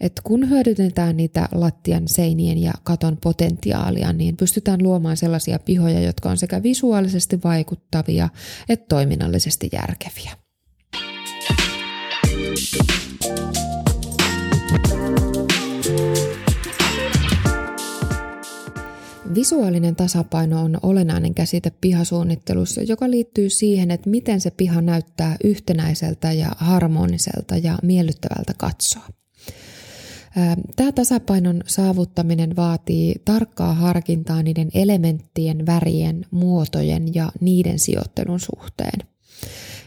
Et 0.00 0.12
kun 0.24 0.50
hyödynnetään 0.50 1.16
niitä 1.16 1.48
lattian, 1.52 2.08
seinien 2.08 2.58
ja 2.58 2.72
katon 2.82 3.18
potentiaalia, 3.22 4.12
niin 4.12 4.36
pystytään 4.36 4.82
luomaan 4.82 5.16
sellaisia 5.16 5.58
pihoja, 5.58 6.00
jotka 6.00 6.30
on 6.30 6.36
sekä 6.36 6.62
visuaalisesti 6.62 7.40
vaikuttavia 7.44 8.28
että 8.68 8.86
toiminnallisesti 8.88 9.68
järkeviä. 9.72 10.43
Visuaalinen 19.34 19.96
tasapaino 19.96 20.62
on 20.62 20.78
olennainen 20.82 21.34
käsite 21.34 21.72
pihasuunnittelussa, 21.80 22.82
joka 22.82 23.10
liittyy 23.10 23.50
siihen, 23.50 23.90
että 23.90 24.10
miten 24.10 24.40
se 24.40 24.50
piha 24.50 24.80
näyttää 24.80 25.36
yhtenäiseltä 25.44 26.32
ja 26.32 26.48
harmoniselta 26.56 27.56
ja 27.56 27.78
miellyttävältä 27.82 28.54
katsoa. 28.58 29.08
Tämä 30.76 30.92
tasapainon 30.92 31.62
saavuttaminen 31.66 32.56
vaatii 32.56 33.14
tarkkaa 33.24 33.74
harkintaa 33.74 34.42
niiden 34.42 34.68
elementtien, 34.74 35.66
värien, 35.66 36.26
muotojen 36.30 37.14
ja 37.14 37.32
niiden 37.40 37.78
sijoittelun 37.78 38.40
suhteen. 38.40 39.00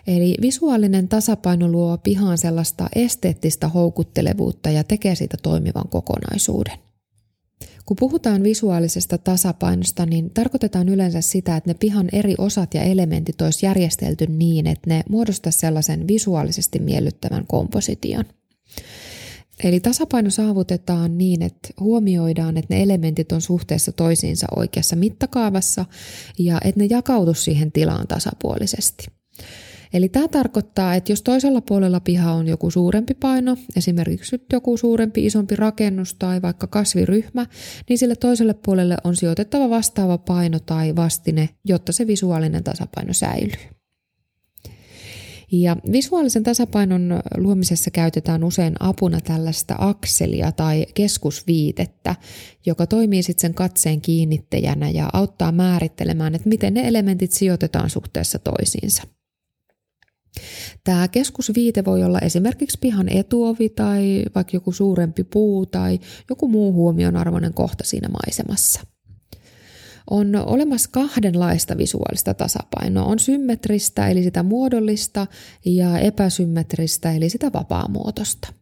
Eli 0.07 0.35
visuaalinen 0.41 1.07
tasapaino 1.07 1.67
luo 1.67 1.97
pihaan 1.97 2.37
sellaista 2.37 2.89
esteettistä 2.95 3.67
houkuttelevuutta 3.67 4.69
ja 4.69 4.83
tekee 4.83 5.15
siitä 5.15 5.37
toimivan 5.43 5.89
kokonaisuuden. 5.89 6.86
Kun 7.87 7.97
puhutaan 7.99 8.43
visuaalisesta 8.43 9.17
tasapainosta, 9.17 10.05
niin 10.05 10.29
tarkoitetaan 10.29 10.89
yleensä 10.89 11.21
sitä, 11.21 11.57
että 11.57 11.69
ne 11.69 11.73
pihan 11.73 12.09
eri 12.11 12.35
osat 12.37 12.73
ja 12.73 12.83
elementit 12.83 13.41
olisi 13.41 13.65
järjestelty 13.65 14.27
niin, 14.27 14.67
että 14.67 14.89
ne 14.89 15.03
muodostaisi 15.09 15.59
sellaisen 15.59 16.07
visuaalisesti 16.07 16.79
miellyttävän 16.79 17.47
komposition. 17.47 18.25
Eli 19.63 19.79
tasapaino 19.79 20.29
saavutetaan 20.29 21.17
niin, 21.17 21.41
että 21.41 21.69
huomioidaan, 21.79 22.57
että 22.57 22.73
ne 22.75 22.83
elementit 22.83 23.31
on 23.31 23.41
suhteessa 23.41 23.91
toisiinsa 23.91 24.47
oikeassa 24.55 24.95
mittakaavassa 24.95 25.85
ja 26.39 26.61
että 26.63 26.79
ne 26.79 26.87
jakautu 26.89 27.33
siihen 27.33 27.71
tilaan 27.71 28.07
tasapuolisesti. 28.07 29.16
Eli 29.93 30.09
tämä 30.09 30.27
tarkoittaa, 30.27 30.95
että 30.95 31.11
jos 31.11 31.21
toisella 31.21 31.61
puolella 31.61 31.99
piha 31.99 32.31
on 32.31 32.47
joku 32.47 32.71
suurempi 32.71 33.13
paino, 33.13 33.57
esimerkiksi 33.75 34.41
joku 34.53 34.77
suurempi 34.77 35.25
isompi 35.25 35.55
rakennus 35.55 36.13
tai 36.13 36.41
vaikka 36.41 36.67
kasviryhmä, 36.67 37.45
niin 37.89 37.97
sille 37.97 38.15
toiselle 38.15 38.53
puolelle 38.53 38.97
on 39.03 39.15
sijoitettava 39.15 39.69
vastaava 39.69 40.17
paino 40.17 40.59
tai 40.59 40.95
vastine, 40.95 41.49
jotta 41.65 41.91
se 41.91 42.07
visuaalinen 42.07 42.63
tasapaino 42.63 43.13
säilyy. 43.13 43.77
Ja 45.51 45.77
visuaalisen 45.91 46.43
tasapainon 46.43 47.21
luomisessa 47.37 47.91
käytetään 47.91 48.43
usein 48.43 48.73
apuna 48.79 49.21
tällaista 49.21 49.75
akselia 49.77 50.51
tai 50.51 50.85
keskusviitettä, 50.93 52.15
joka 52.65 52.87
toimii 52.87 53.23
sitten 53.23 53.41
sen 53.41 53.53
katseen 53.53 54.01
kiinnittäjänä 54.01 54.89
ja 54.89 55.09
auttaa 55.13 55.51
määrittelemään, 55.51 56.35
että 56.35 56.49
miten 56.49 56.73
ne 56.73 56.87
elementit 56.87 57.31
sijoitetaan 57.31 57.89
suhteessa 57.89 58.39
toisiinsa. 58.39 59.03
Tämä 60.83 61.07
keskusviite 61.07 61.85
voi 61.85 62.03
olla 62.03 62.19
esimerkiksi 62.19 62.77
pihan 62.81 63.09
etuovi 63.09 63.69
tai 63.69 64.23
vaikka 64.35 64.55
joku 64.55 64.71
suurempi 64.71 65.23
puu 65.23 65.65
tai 65.65 65.99
joku 66.29 66.47
muu 66.47 66.73
huomionarvoinen 66.73 67.53
kohta 67.53 67.83
siinä 67.83 68.09
maisemassa. 68.09 68.81
On 70.09 70.35
olemassa 70.35 70.89
kahdenlaista 70.91 71.77
visuaalista 71.77 72.33
tasapainoa. 72.33 73.05
On 73.05 73.19
symmetristä 73.19 74.07
eli 74.07 74.23
sitä 74.23 74.43
muodollista 74.43 75.27
ja 75.65 75.99
epäsymmetristä 75.99 77.11
eli 77.11 77.29
sitä 77.29 77.51
vapaamuotoista. 77.53 78.53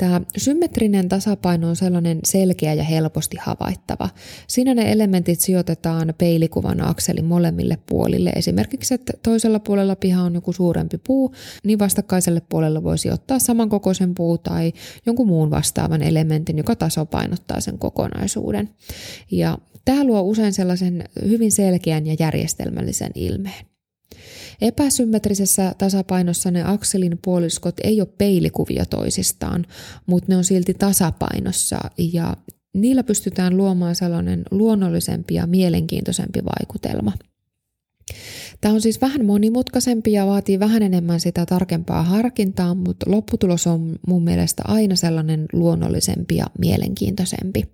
Tämä 0.00 0.20
symmetrinen 0.36 1.08
tasapaino 1.08 1.68
on 1.68 1.76
sellainen 1.76 2.20
selkeä 2.24 2.74
ja 2.74 2.84
helposti 2.84 3.36
havaittava. 3.40 4.08
Siinä 4.46 4.74
ne 4.74 4.92
elementit 4.92 5.40
sijoitetaan 5.40 6.14
peilikuvan 6.18 6.88
akselin 6.88 7.24
molemmille 7.24 7.78
puolille. 7.88 8.30
Esimerkiksi, 8.30 8.94
että 8.94 9.12
toisella 9.22 9.58
puolella 9.58 9.96
piha 9.96 10.22
on 10.22 10.34
joku 10.34 10.52
suurempi 10.52 10.98
puu, 11.06 11.34
niin 11.64 11.78
vastakkaiselle 11.78 12.42
puolelle 12.48 12.82
voisi 12.82 13.10
ottaa 13.10 13.38
samankokoisen 13.38 14.14
puu 14.14 14.38
tai 14.38 14.72
jonkun 15.06 15.26
muun 15.26 15.50
vastaavan 15.50 16.02
elementin, 16.02 16.58
joka 16.58 16.76
tasapainottaa 16.76 17.60
sen 17.60 17.78
kokonaisuuden. 17.78 18.70
Ja 19.30 19.58
tämä 19.84 20.04
luo 20.04 20.22
usein 20.22 20.52
sellaisen 20.52 21.04
hyvin 21.28 21.52
selkeän 21.52 22.06
ja 22.06 22.16
järjestelmällisen 22.18 23.12
ilmeen. 23.14 23.70
Epäsymmetrisessä 24.60 25.74
tasapainossa 25.78 26.50
ne 26.50 26.62
akselin 26.62 27.18
puoliskot 27.24 27.74
ei 27.84 28.00
ole 28.00 28.08
peilikuvia 28.18 28.86
toisistaan, 28.86 29.66
mutta 30.06 30.26
ne 30.28 30.36
on 30.36 30.44
silti 30.44 30.74
tasapainossa 30.74 31.78
ja 32.12 32.36
niillä 32.74 33.04
pystytään 33.04 33.56
luomaan 33.56 33.94
sellainen 33.94 34.42
luonnollisempi 34.50 35.34
ja 35.34 35.46
mielenkiintoisempi 35.46 36.40
vaikutelma. 36.44 37.12
Tämä 38.60 38.74
on 38.74 38.80
siis 38.80 39.00
vähän 39.00 39.24
monimutkaisempi 39.24 40.12
ja 40.12 40.26
vaatii 40.26 40.60
vähän 40.60 40.82
enemmän 40.82 41.20
sitä 41.20 41.46
tarkempaa 41.46 42.02
harkintaa, 42.02 42.74
mutta 42.74 43.10
lopputulos 43.10 43.66
on 43.66 43.98
mun 44.06 44.24
mielestä 44.24 44.62
aina 44.68 44.96
sellainen 44.96 45.46
luonnollisempi 45.52 46.36
ja 46.36 46.46
mielenkiintoisempi. 46.58 47.64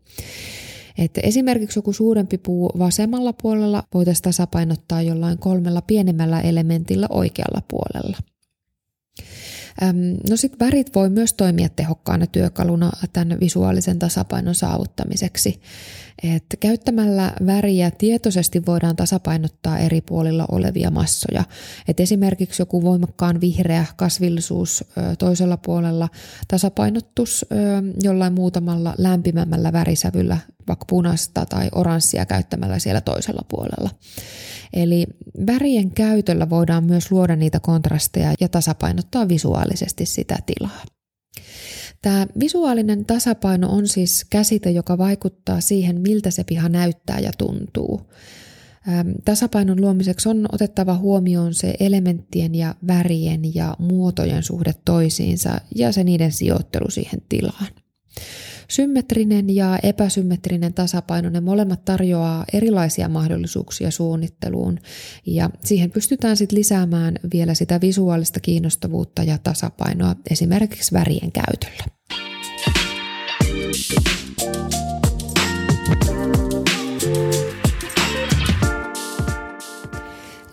Että 0.98 1.20
esimerkiksi 1.24 1.78
joku 1.78 1.92
suurempi 1.92 2.38
puu 2.38 2.70
vasemmalla 2.78 3.32
puolella 3.32 3.82
voitaisiin 3.94 4.22
tasapainottaa 4.22 5.02
jollain 5.02 5.38
kolmella 5.38 5.82
pienemmällä 5.82 6.40
elementillä 6.40 7.06
oikealla 7.10 7.62
puolella. 7.68 8.16
No 10.30 10.36
sitten 10.36 10.66
värit 10.66 10.94
voi 10.94 11.10
myös 11.10 11.32
toimia 11.32 11.68
tehokkaana 11.68 12.26
työkaluna 12.26 12.92
tämän 13.12 13.40
visuaalisen 13.40 13.98
tasapainon 13.98 14.54
saavuttamiseksi. 14.54 15.60
Että 16.22 16.56
käyttämällä 16.60 17.32
väriä 17.46 17.90
tietoisesti 17.90 18.66
voidaan 18.66 18.96
tasapainottaa 18.96 19.78
eri 19.78 20.00
puolilla 20.00 20.46
olevia 20.52 20.90
massoja. 20.90 21.44
Et 21.88 22.00
esimerkiksi 22.00 22.62
joku 22.62 22.82
voimakkaan 22.82 23.40
vihreä 23.40 23.86
kasvillisuus 23.96 24.84
toisella 25.18 25.56
puolella 25.56 26.08
tasapainottus 26.48 27.46
jollain 28.02 28.32
muutamalla 28.32 28.94
lämpimämmällä 28.98 29.72
värisävyllä, 29.72 30.38
vaikka 30.68 30.84
punaista 30.88 31.46
tai 31.46 31.68
oranssia 31.72 32.26
käyttämällä 32.26 32.78
siellä 32.78 33.00
toisella 33.00 33.42
puolella. 33.48 33.90
Eli 34.72 35.06
värien 35.46 35.90
käytöllä 35.90 36.50
voidaan 36.50 36.84
myös 36.84 37.12
luoda 37.12 37.36
niitä 37.36 37.60
kontrasteja 37.60 38.34
ja 38.40 38.48
tasapainottaa 38.48 39.28
visuaalisesti 39.28 40.06
sitä 40.06 40.38
tilaa. 40.46 40.84
Tämä 42.02 42.26
visuaalinen 42.40 43.04
tasapaino 43.04 43.68
on 43.68 43.88
siis 43.88 44.26
käsite, 44.30 44.70
joka 44.70 44.98
vaikuttaa 44.98 45.60
siihen, 45.60 46.00
miltä 46.00 46.30
se 46.30 46.44
piha 46.44 46.68
näyttää 46.68 47.18
ja 47.18 47.30
tuntuu. 47.38 48.00
Tasapainon 49.24 49.80
luomiseksi 49.80 50.28
on 50.28 50.46
otettava 50.52 50.96
huomioon 50.96 51.54
se 51.54 51.74
elementtien 51.80 52.54
ja 52.54 52.74
värien 52.86 53.54
ja 53.54 53.76
muotojen 53.78 54.42
suhde 54.42 54.74
toisiinsa 54.84 55.60
ja 55.74 55.92
se 55.92 56.04
niiden 56.04 56.32
sijoittelu 56.32 56.90
siihen 56.90 57.22
tilaan. 57.28 57.68
Symmetrinen 58.68 59.54
ja 59.54 59.78
epäsymmetrinen 59.82 60.74
tasapaino, 60.74 61.30
ne 61.30 61.40
molemmat 61.40 61.84
tarjoaa 61.84 62.44
erilaisia 62.52 63.08
mahdollisuuksia 63.08 63.90
suunnitteluun 63.90 64.78
ja 65.26 65.50
siihen 65.64 65.90
pystytään 65.90 66.36
sitten 66.36 66.58
lisäämään 66.58 67.14
vielä 67.32 67.54
sitä 67.54 67.80
visuaalista 67.80 68.40
kiinnostavuutta 68.40 69.22
ja 69.22 69.38
tasapainoa 69.38 70.16
esimerkiksi 70.30 70.92
värien 70.92 71.32
käytöllä. 71.32 71.84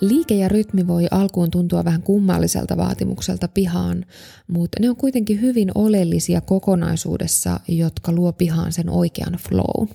Liike 0.04 0.36
ja 0.36 0.48
rytmi 0.48 0.88
voi 0.88 1.08
alkuun 1.12 1.52
tuntua 1.52 1.86
vähän 1.86 2.02
kummalliselta 2.02 2.78
vaatimukselta 2.78 3.48
pihaan, 3.48 4.06
mutta 4.48 4.78
ne 4.82 4.90
on 4.90 4.96
kuitenkin 4.96 5.42
hyvin 5.42 5.72
oleellisia 5.76 6.42
kokonaisuudessa, 6.42 7.60
jotka 7.68 8.12
luo 8.12 8.34
pihaan 8.34 8.74
sen 8.74 8.90
oikean 8.90 9.34
flow. 9.34 9.88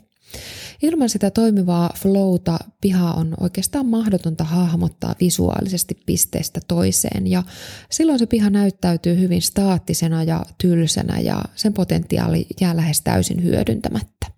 Ilman 0.83 1.09
sitä 1.09 1.31
toimivaa 1.31 1.91
flowta 1.97 2.59
piha 2.81 3.13
on 3.13 3.35
oikeastaan 3.41 3.87
mahdotonta 3.87 4.45
hahmottaa 4.45 5.15
visuaalisesti 5.21 5.99
pisteestä 6.07 6.61
toiseen 6.69 7.27
ja 7.27 7.43
silloin 7.91 8.19
se 8.19 8.27
piha 8.27 8.51
näyttäytyy 8.51 9.21
hyvin 9.21 9.43
staattisena 9.43 10.23
ja 10.23 10.45
tylsänä 10.61 11.21
ja 11.21 11.45
sen 11.55 11.73
potentiaali 11.73 12.47
jää 12.61 12.77
lähes 12.77 13.01
täysin 13.01 13.43
hyödyntämättä. 13.43 14.38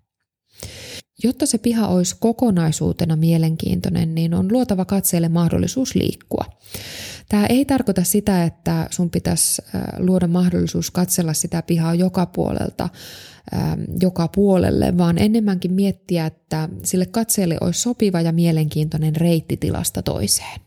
Jotta 1.23 1.45
se 1.45 1.57
piha 1.57 1.87
olisi 1.87 2.15
kokonaisuutena 2.19 3.15
mielenkiintoinen, 3.15 4.15
niin 4.15 4.33
on 4.33 4.51
luotava 4.51 4.85
katseelle 4.85 5.29
mahdollisuus 5.29 5.95
liikkua. 5.95 6.45
Tämä 7.29 7.45
ei 7.45 7.65
tarkoita 7.65 8.03
sitä, 8.03 8.43
että 8.43 8.87
sun 8.91 9.09
pitäisi 9.09 9.61
luoda 9.97 10.27
mahdollisuus 10.27 10.91
katsella 10.91 11.33
sitä 11.33 11.61
pihaa 11.61 11.95
joka 11.95 12.25
puolelta, 12.25 12.89
joka 14.01 14.27
puolelle, 14.27 14.97
vaan 14.97 15.17
enemmänkin 15.17 15.73
miettiä, 15.73 16.25
että 16.25 16.69
sille 16.85 17.05
katseelle 17.05 17.57
olisi 17.61 17.81
sopiva 17.81 18.21
ja 18.21 18.31
mielenkiintoinen 18.31 19.15
reitti 19.15 19.57
tilasta 19.57 20.01
toiseen. 20.01 20.61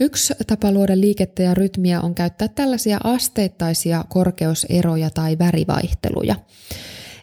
Yksi 0.00 0.34
tapa 0.46 0.72
luoda 0.72 1.00
liikettä 1.00 1.42
ja 1.42 1.54
rytmiä 1.54 2.00
on 2.00 2.14
käyttää 2.14 2.48
tällaisia 2.48 2.98
asteittaisia 3.04 4.04
korkeuseroja 4.08 5.10
tai 5.10 5.38
värivaihteluja. 5.38 6.34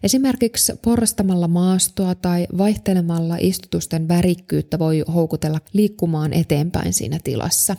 Esimerkiksi 0.04 0.74
porrastamalla 0.82 1.48
maastoa 1.48 2.16
tai 2.16 2.48
vaihtelemalla 2.58 3.38
istutusten 3.40 4.08
värikkyyttä 4.08 4.80
voi 4.80 5.04
houkutella 5.14 5.60
liikkumaan 5.74 6.34
eteenpäin 6.34 6.94
siinä 6.94 7.20
tilassa. 7.24 7.76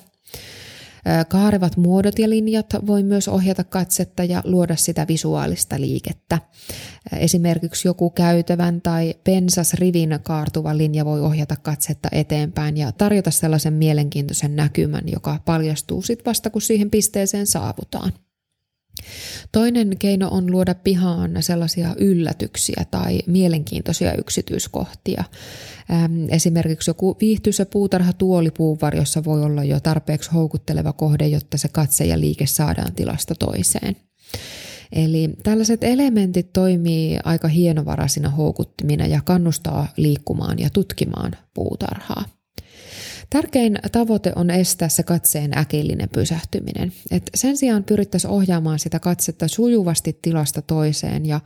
Kaarevat 1.28 1.76
muodot 1.76 2.18
ja 2.18 2.30
linjat 2.30 2.66
voi 2.86 3.02
myös 3.02 3.28
ohjata 3.28 3.64
katsetta 3.64 4.24
ja 4.24 4.42
luoda 4.44 4.76
sitä 4.76 5.06
visuaalista 5.08 5.80
liikettä. 5.80 6.38
Esimerkiksi 7.16 7.88
joku 7.88 8.10
käytävän 8.10 8.80
tai 8.80 9.14
pensasrivin 9.24 10.18
kaartuva 10.22 10.76
linja 10.76 11.04
voi 11.04 11.20
ohjata 11.20 11.56
katsetta 11.56 12.08
eteenpäin 12.12 12.76
ja 12.76 12.92
tarjota 12.92 13.30
sellaisen 13.30 13.72
mielenkiintoisen 13.72 14.56
näkymän, 14.56 15.04
joka 15.12 15.38
paljastuu 15.44 16.02
sitten 16.02 16.24
vasta 16.24 16.50
kun 16.50 16.62
siihen 16.62 16.90
pisteeseen 16.90 17.46
saavutaan. 17.46 18.12
Toinen 19.52 19.98
keino 19.98 20.28
on 20.28 20.50
luoda 20.50 20.74
pihaan 20.74 21.30
sellaisia 21.40 21.94
yllätyksiä 21.98 22.84
tai 22.90 23.20
mielenkiintoisia 23.26 24.14
yksityiskohtia. 24.14 25.24
Esimerkiksi 26.28 26.90
joku 26.90 27.16
viihtyisä 27.20 27.66
puutarha 27.66 28.12
tuoli 28.12 28.50
puuvarjossa 28.50 29.24
voi 29.24 29.42
olla 29.42 29.64
jo 29.64 29.80
tarpeeksi 29.80 30.30
houkutteleva 30.30 30.92
kohde, 30.92 31.28
jotta 31.28 31.58
se 31.58 31.68
katse 31.68 32.04
ja 32.04 32.20
liike 32.20 32.46
saadaan 32.46 32.92
tilasta 32.92 33.34
toiseen. 33.34 33.96
Eli 34.92 35.30
tällaiset 35.42 35.84
elementit 35.84 36.52
toimii 36.52 37.18
aika 37.24 37.48
hienovaraisina 37.48 38.30
houkuttimina 38.30 39.06
ja 39.06 39.20
kannustaa 39.24 39.88
liikkumaan 39.96 40.58
ja 40.58 40.70
tutkimaan 40.70 41.32
puutarhaa. 41.54 42.24
Tärkein 43.32 43.78
tavoite 43.92 44.32
on 44.36 44.50
estää 44.50 44.88
se 44.88 45.02
katseen 45.02 45.58
äkillinen 45.58 46.08
pysähtyminen. 46.08 46.92
Et 47.10 47.30
sen 47.34 47.56
sijaan 47.56 47.84
pyrittäisiin 47.84 48.30
ohjaamaan 48.30 48.78
sitä 48.78 48.98
katsetta 48.98 49.48
sujuvasti 49.48 50.18
tilasta 50.22 50.62
toiseen 50.62 51.26
ja, 51.26 51.40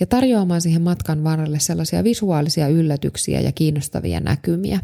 ja 0.00 0.06
tarjoamaan 0.06 0.60
siihen 0.60 0.82
matkan 0.82 1.24
varrelle 1.24 1.58
sellaisia 1.60 2.04
visuaalisia 2.04 2.68
yllätyksiä 2.68 3.40
ja 3.40 3.52
kiinnostavia 3.52 4.20
näkymiä. 4.20 4.80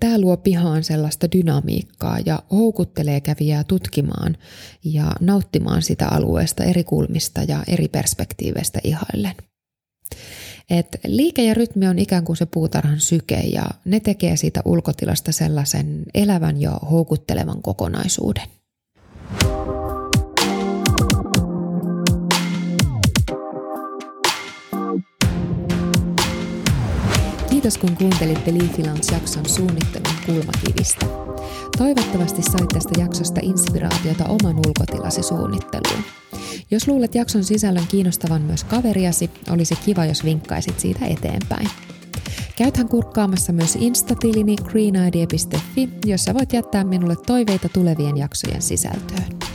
Tämä 0.00 0.20
luo 0.20 0.36
pihaan 0.36 0.84
sellaista 0.84 1.32
dynamiikkaa 1.32 2.18
ja 2.26 2.42
houkuttelee 2.52 3.20
kävijää 3.20 3.64
tutkimaan 3.64 4.36
ja 4.84 5.12
nauttimaan 5.20 5.82
sitä 5.82 6.08
alueesta 6.08 6.64
eri 6.64 6.84
kulmista 6.84 7.42
ja 7.42 7.64
eri 7.68 7.88
perspektiiveistä 7.88 8.80
ihaillen. 8.84 9.34
Et 10.70 10.88
liike 11.06 11.44
ja 11.44 11.54
rytmi 11.54 11.88
on 11.88 11.98
ikään 11.98 12.24
kuin 12.24 12.36
se 12.36 12.46
puutarhan 12.46 13.00
syke 13.00 13.34
ja 13.34 13.62
ne 13.84 14.00
tekee 14.00 14.36
siitä 14.36 14.60
ulkotilasta 14.64 15.32
sellaisen 15.32 16.02
elävän 16.14 16.60
ja 16.60 16.70
houkuttelevan 16.90 17.62
kokonaisuuden. 17.62 18.42
Kiitos 27.50 27.78
kun 27.78 27.96
kuuntelitte 27.96 28.54
Leafy 28.54 28.82
jakson 29.12 29.48
suunnittelun 29.48 30.16
kulmakivistä. 30.26 31.06
Toivottavasti 31.78 32.42
sait 32.42 32.68
tästä 32.68 33.00
jaksosta 33.00 33.40
inspiraatiota 33.42 34.24
oman 34.24 34.56
ulkotilasi 34.56 35.22
suunnitteluun. 35.22 36.04
Jos 36.70 36.88
luulet 36.88 37.14
jakson 37.14 37.44
sisällön 37.44 37.86
kiinnostavan 37.86 38.42
myös 38.42 38.64
kaveriasi, 38.64 39.30
olisi 39.50 39.76
kiva, 39.84 40.04
jos 40.04 40.24
vinkkaisit 40.24 40.80
siitä 40.80 41.06
eteenpäin. 41.06 41.68
Käythän 42.56 42.88
kurkkaamassa 42.88 43.52
myös 43.52 43.76
instatilini 43.76 44.56
greenidea.fi, 44.56 45.88
jossa 46.06 46.34
voit 46.34 46.52
jättää 46.52 46.84
minulle 46.84 47.16
toiveita 47.26 47.68
tulevien 47.68 48.16
jaksojen 48.16 48.62
sisältöön. 48.62 49.47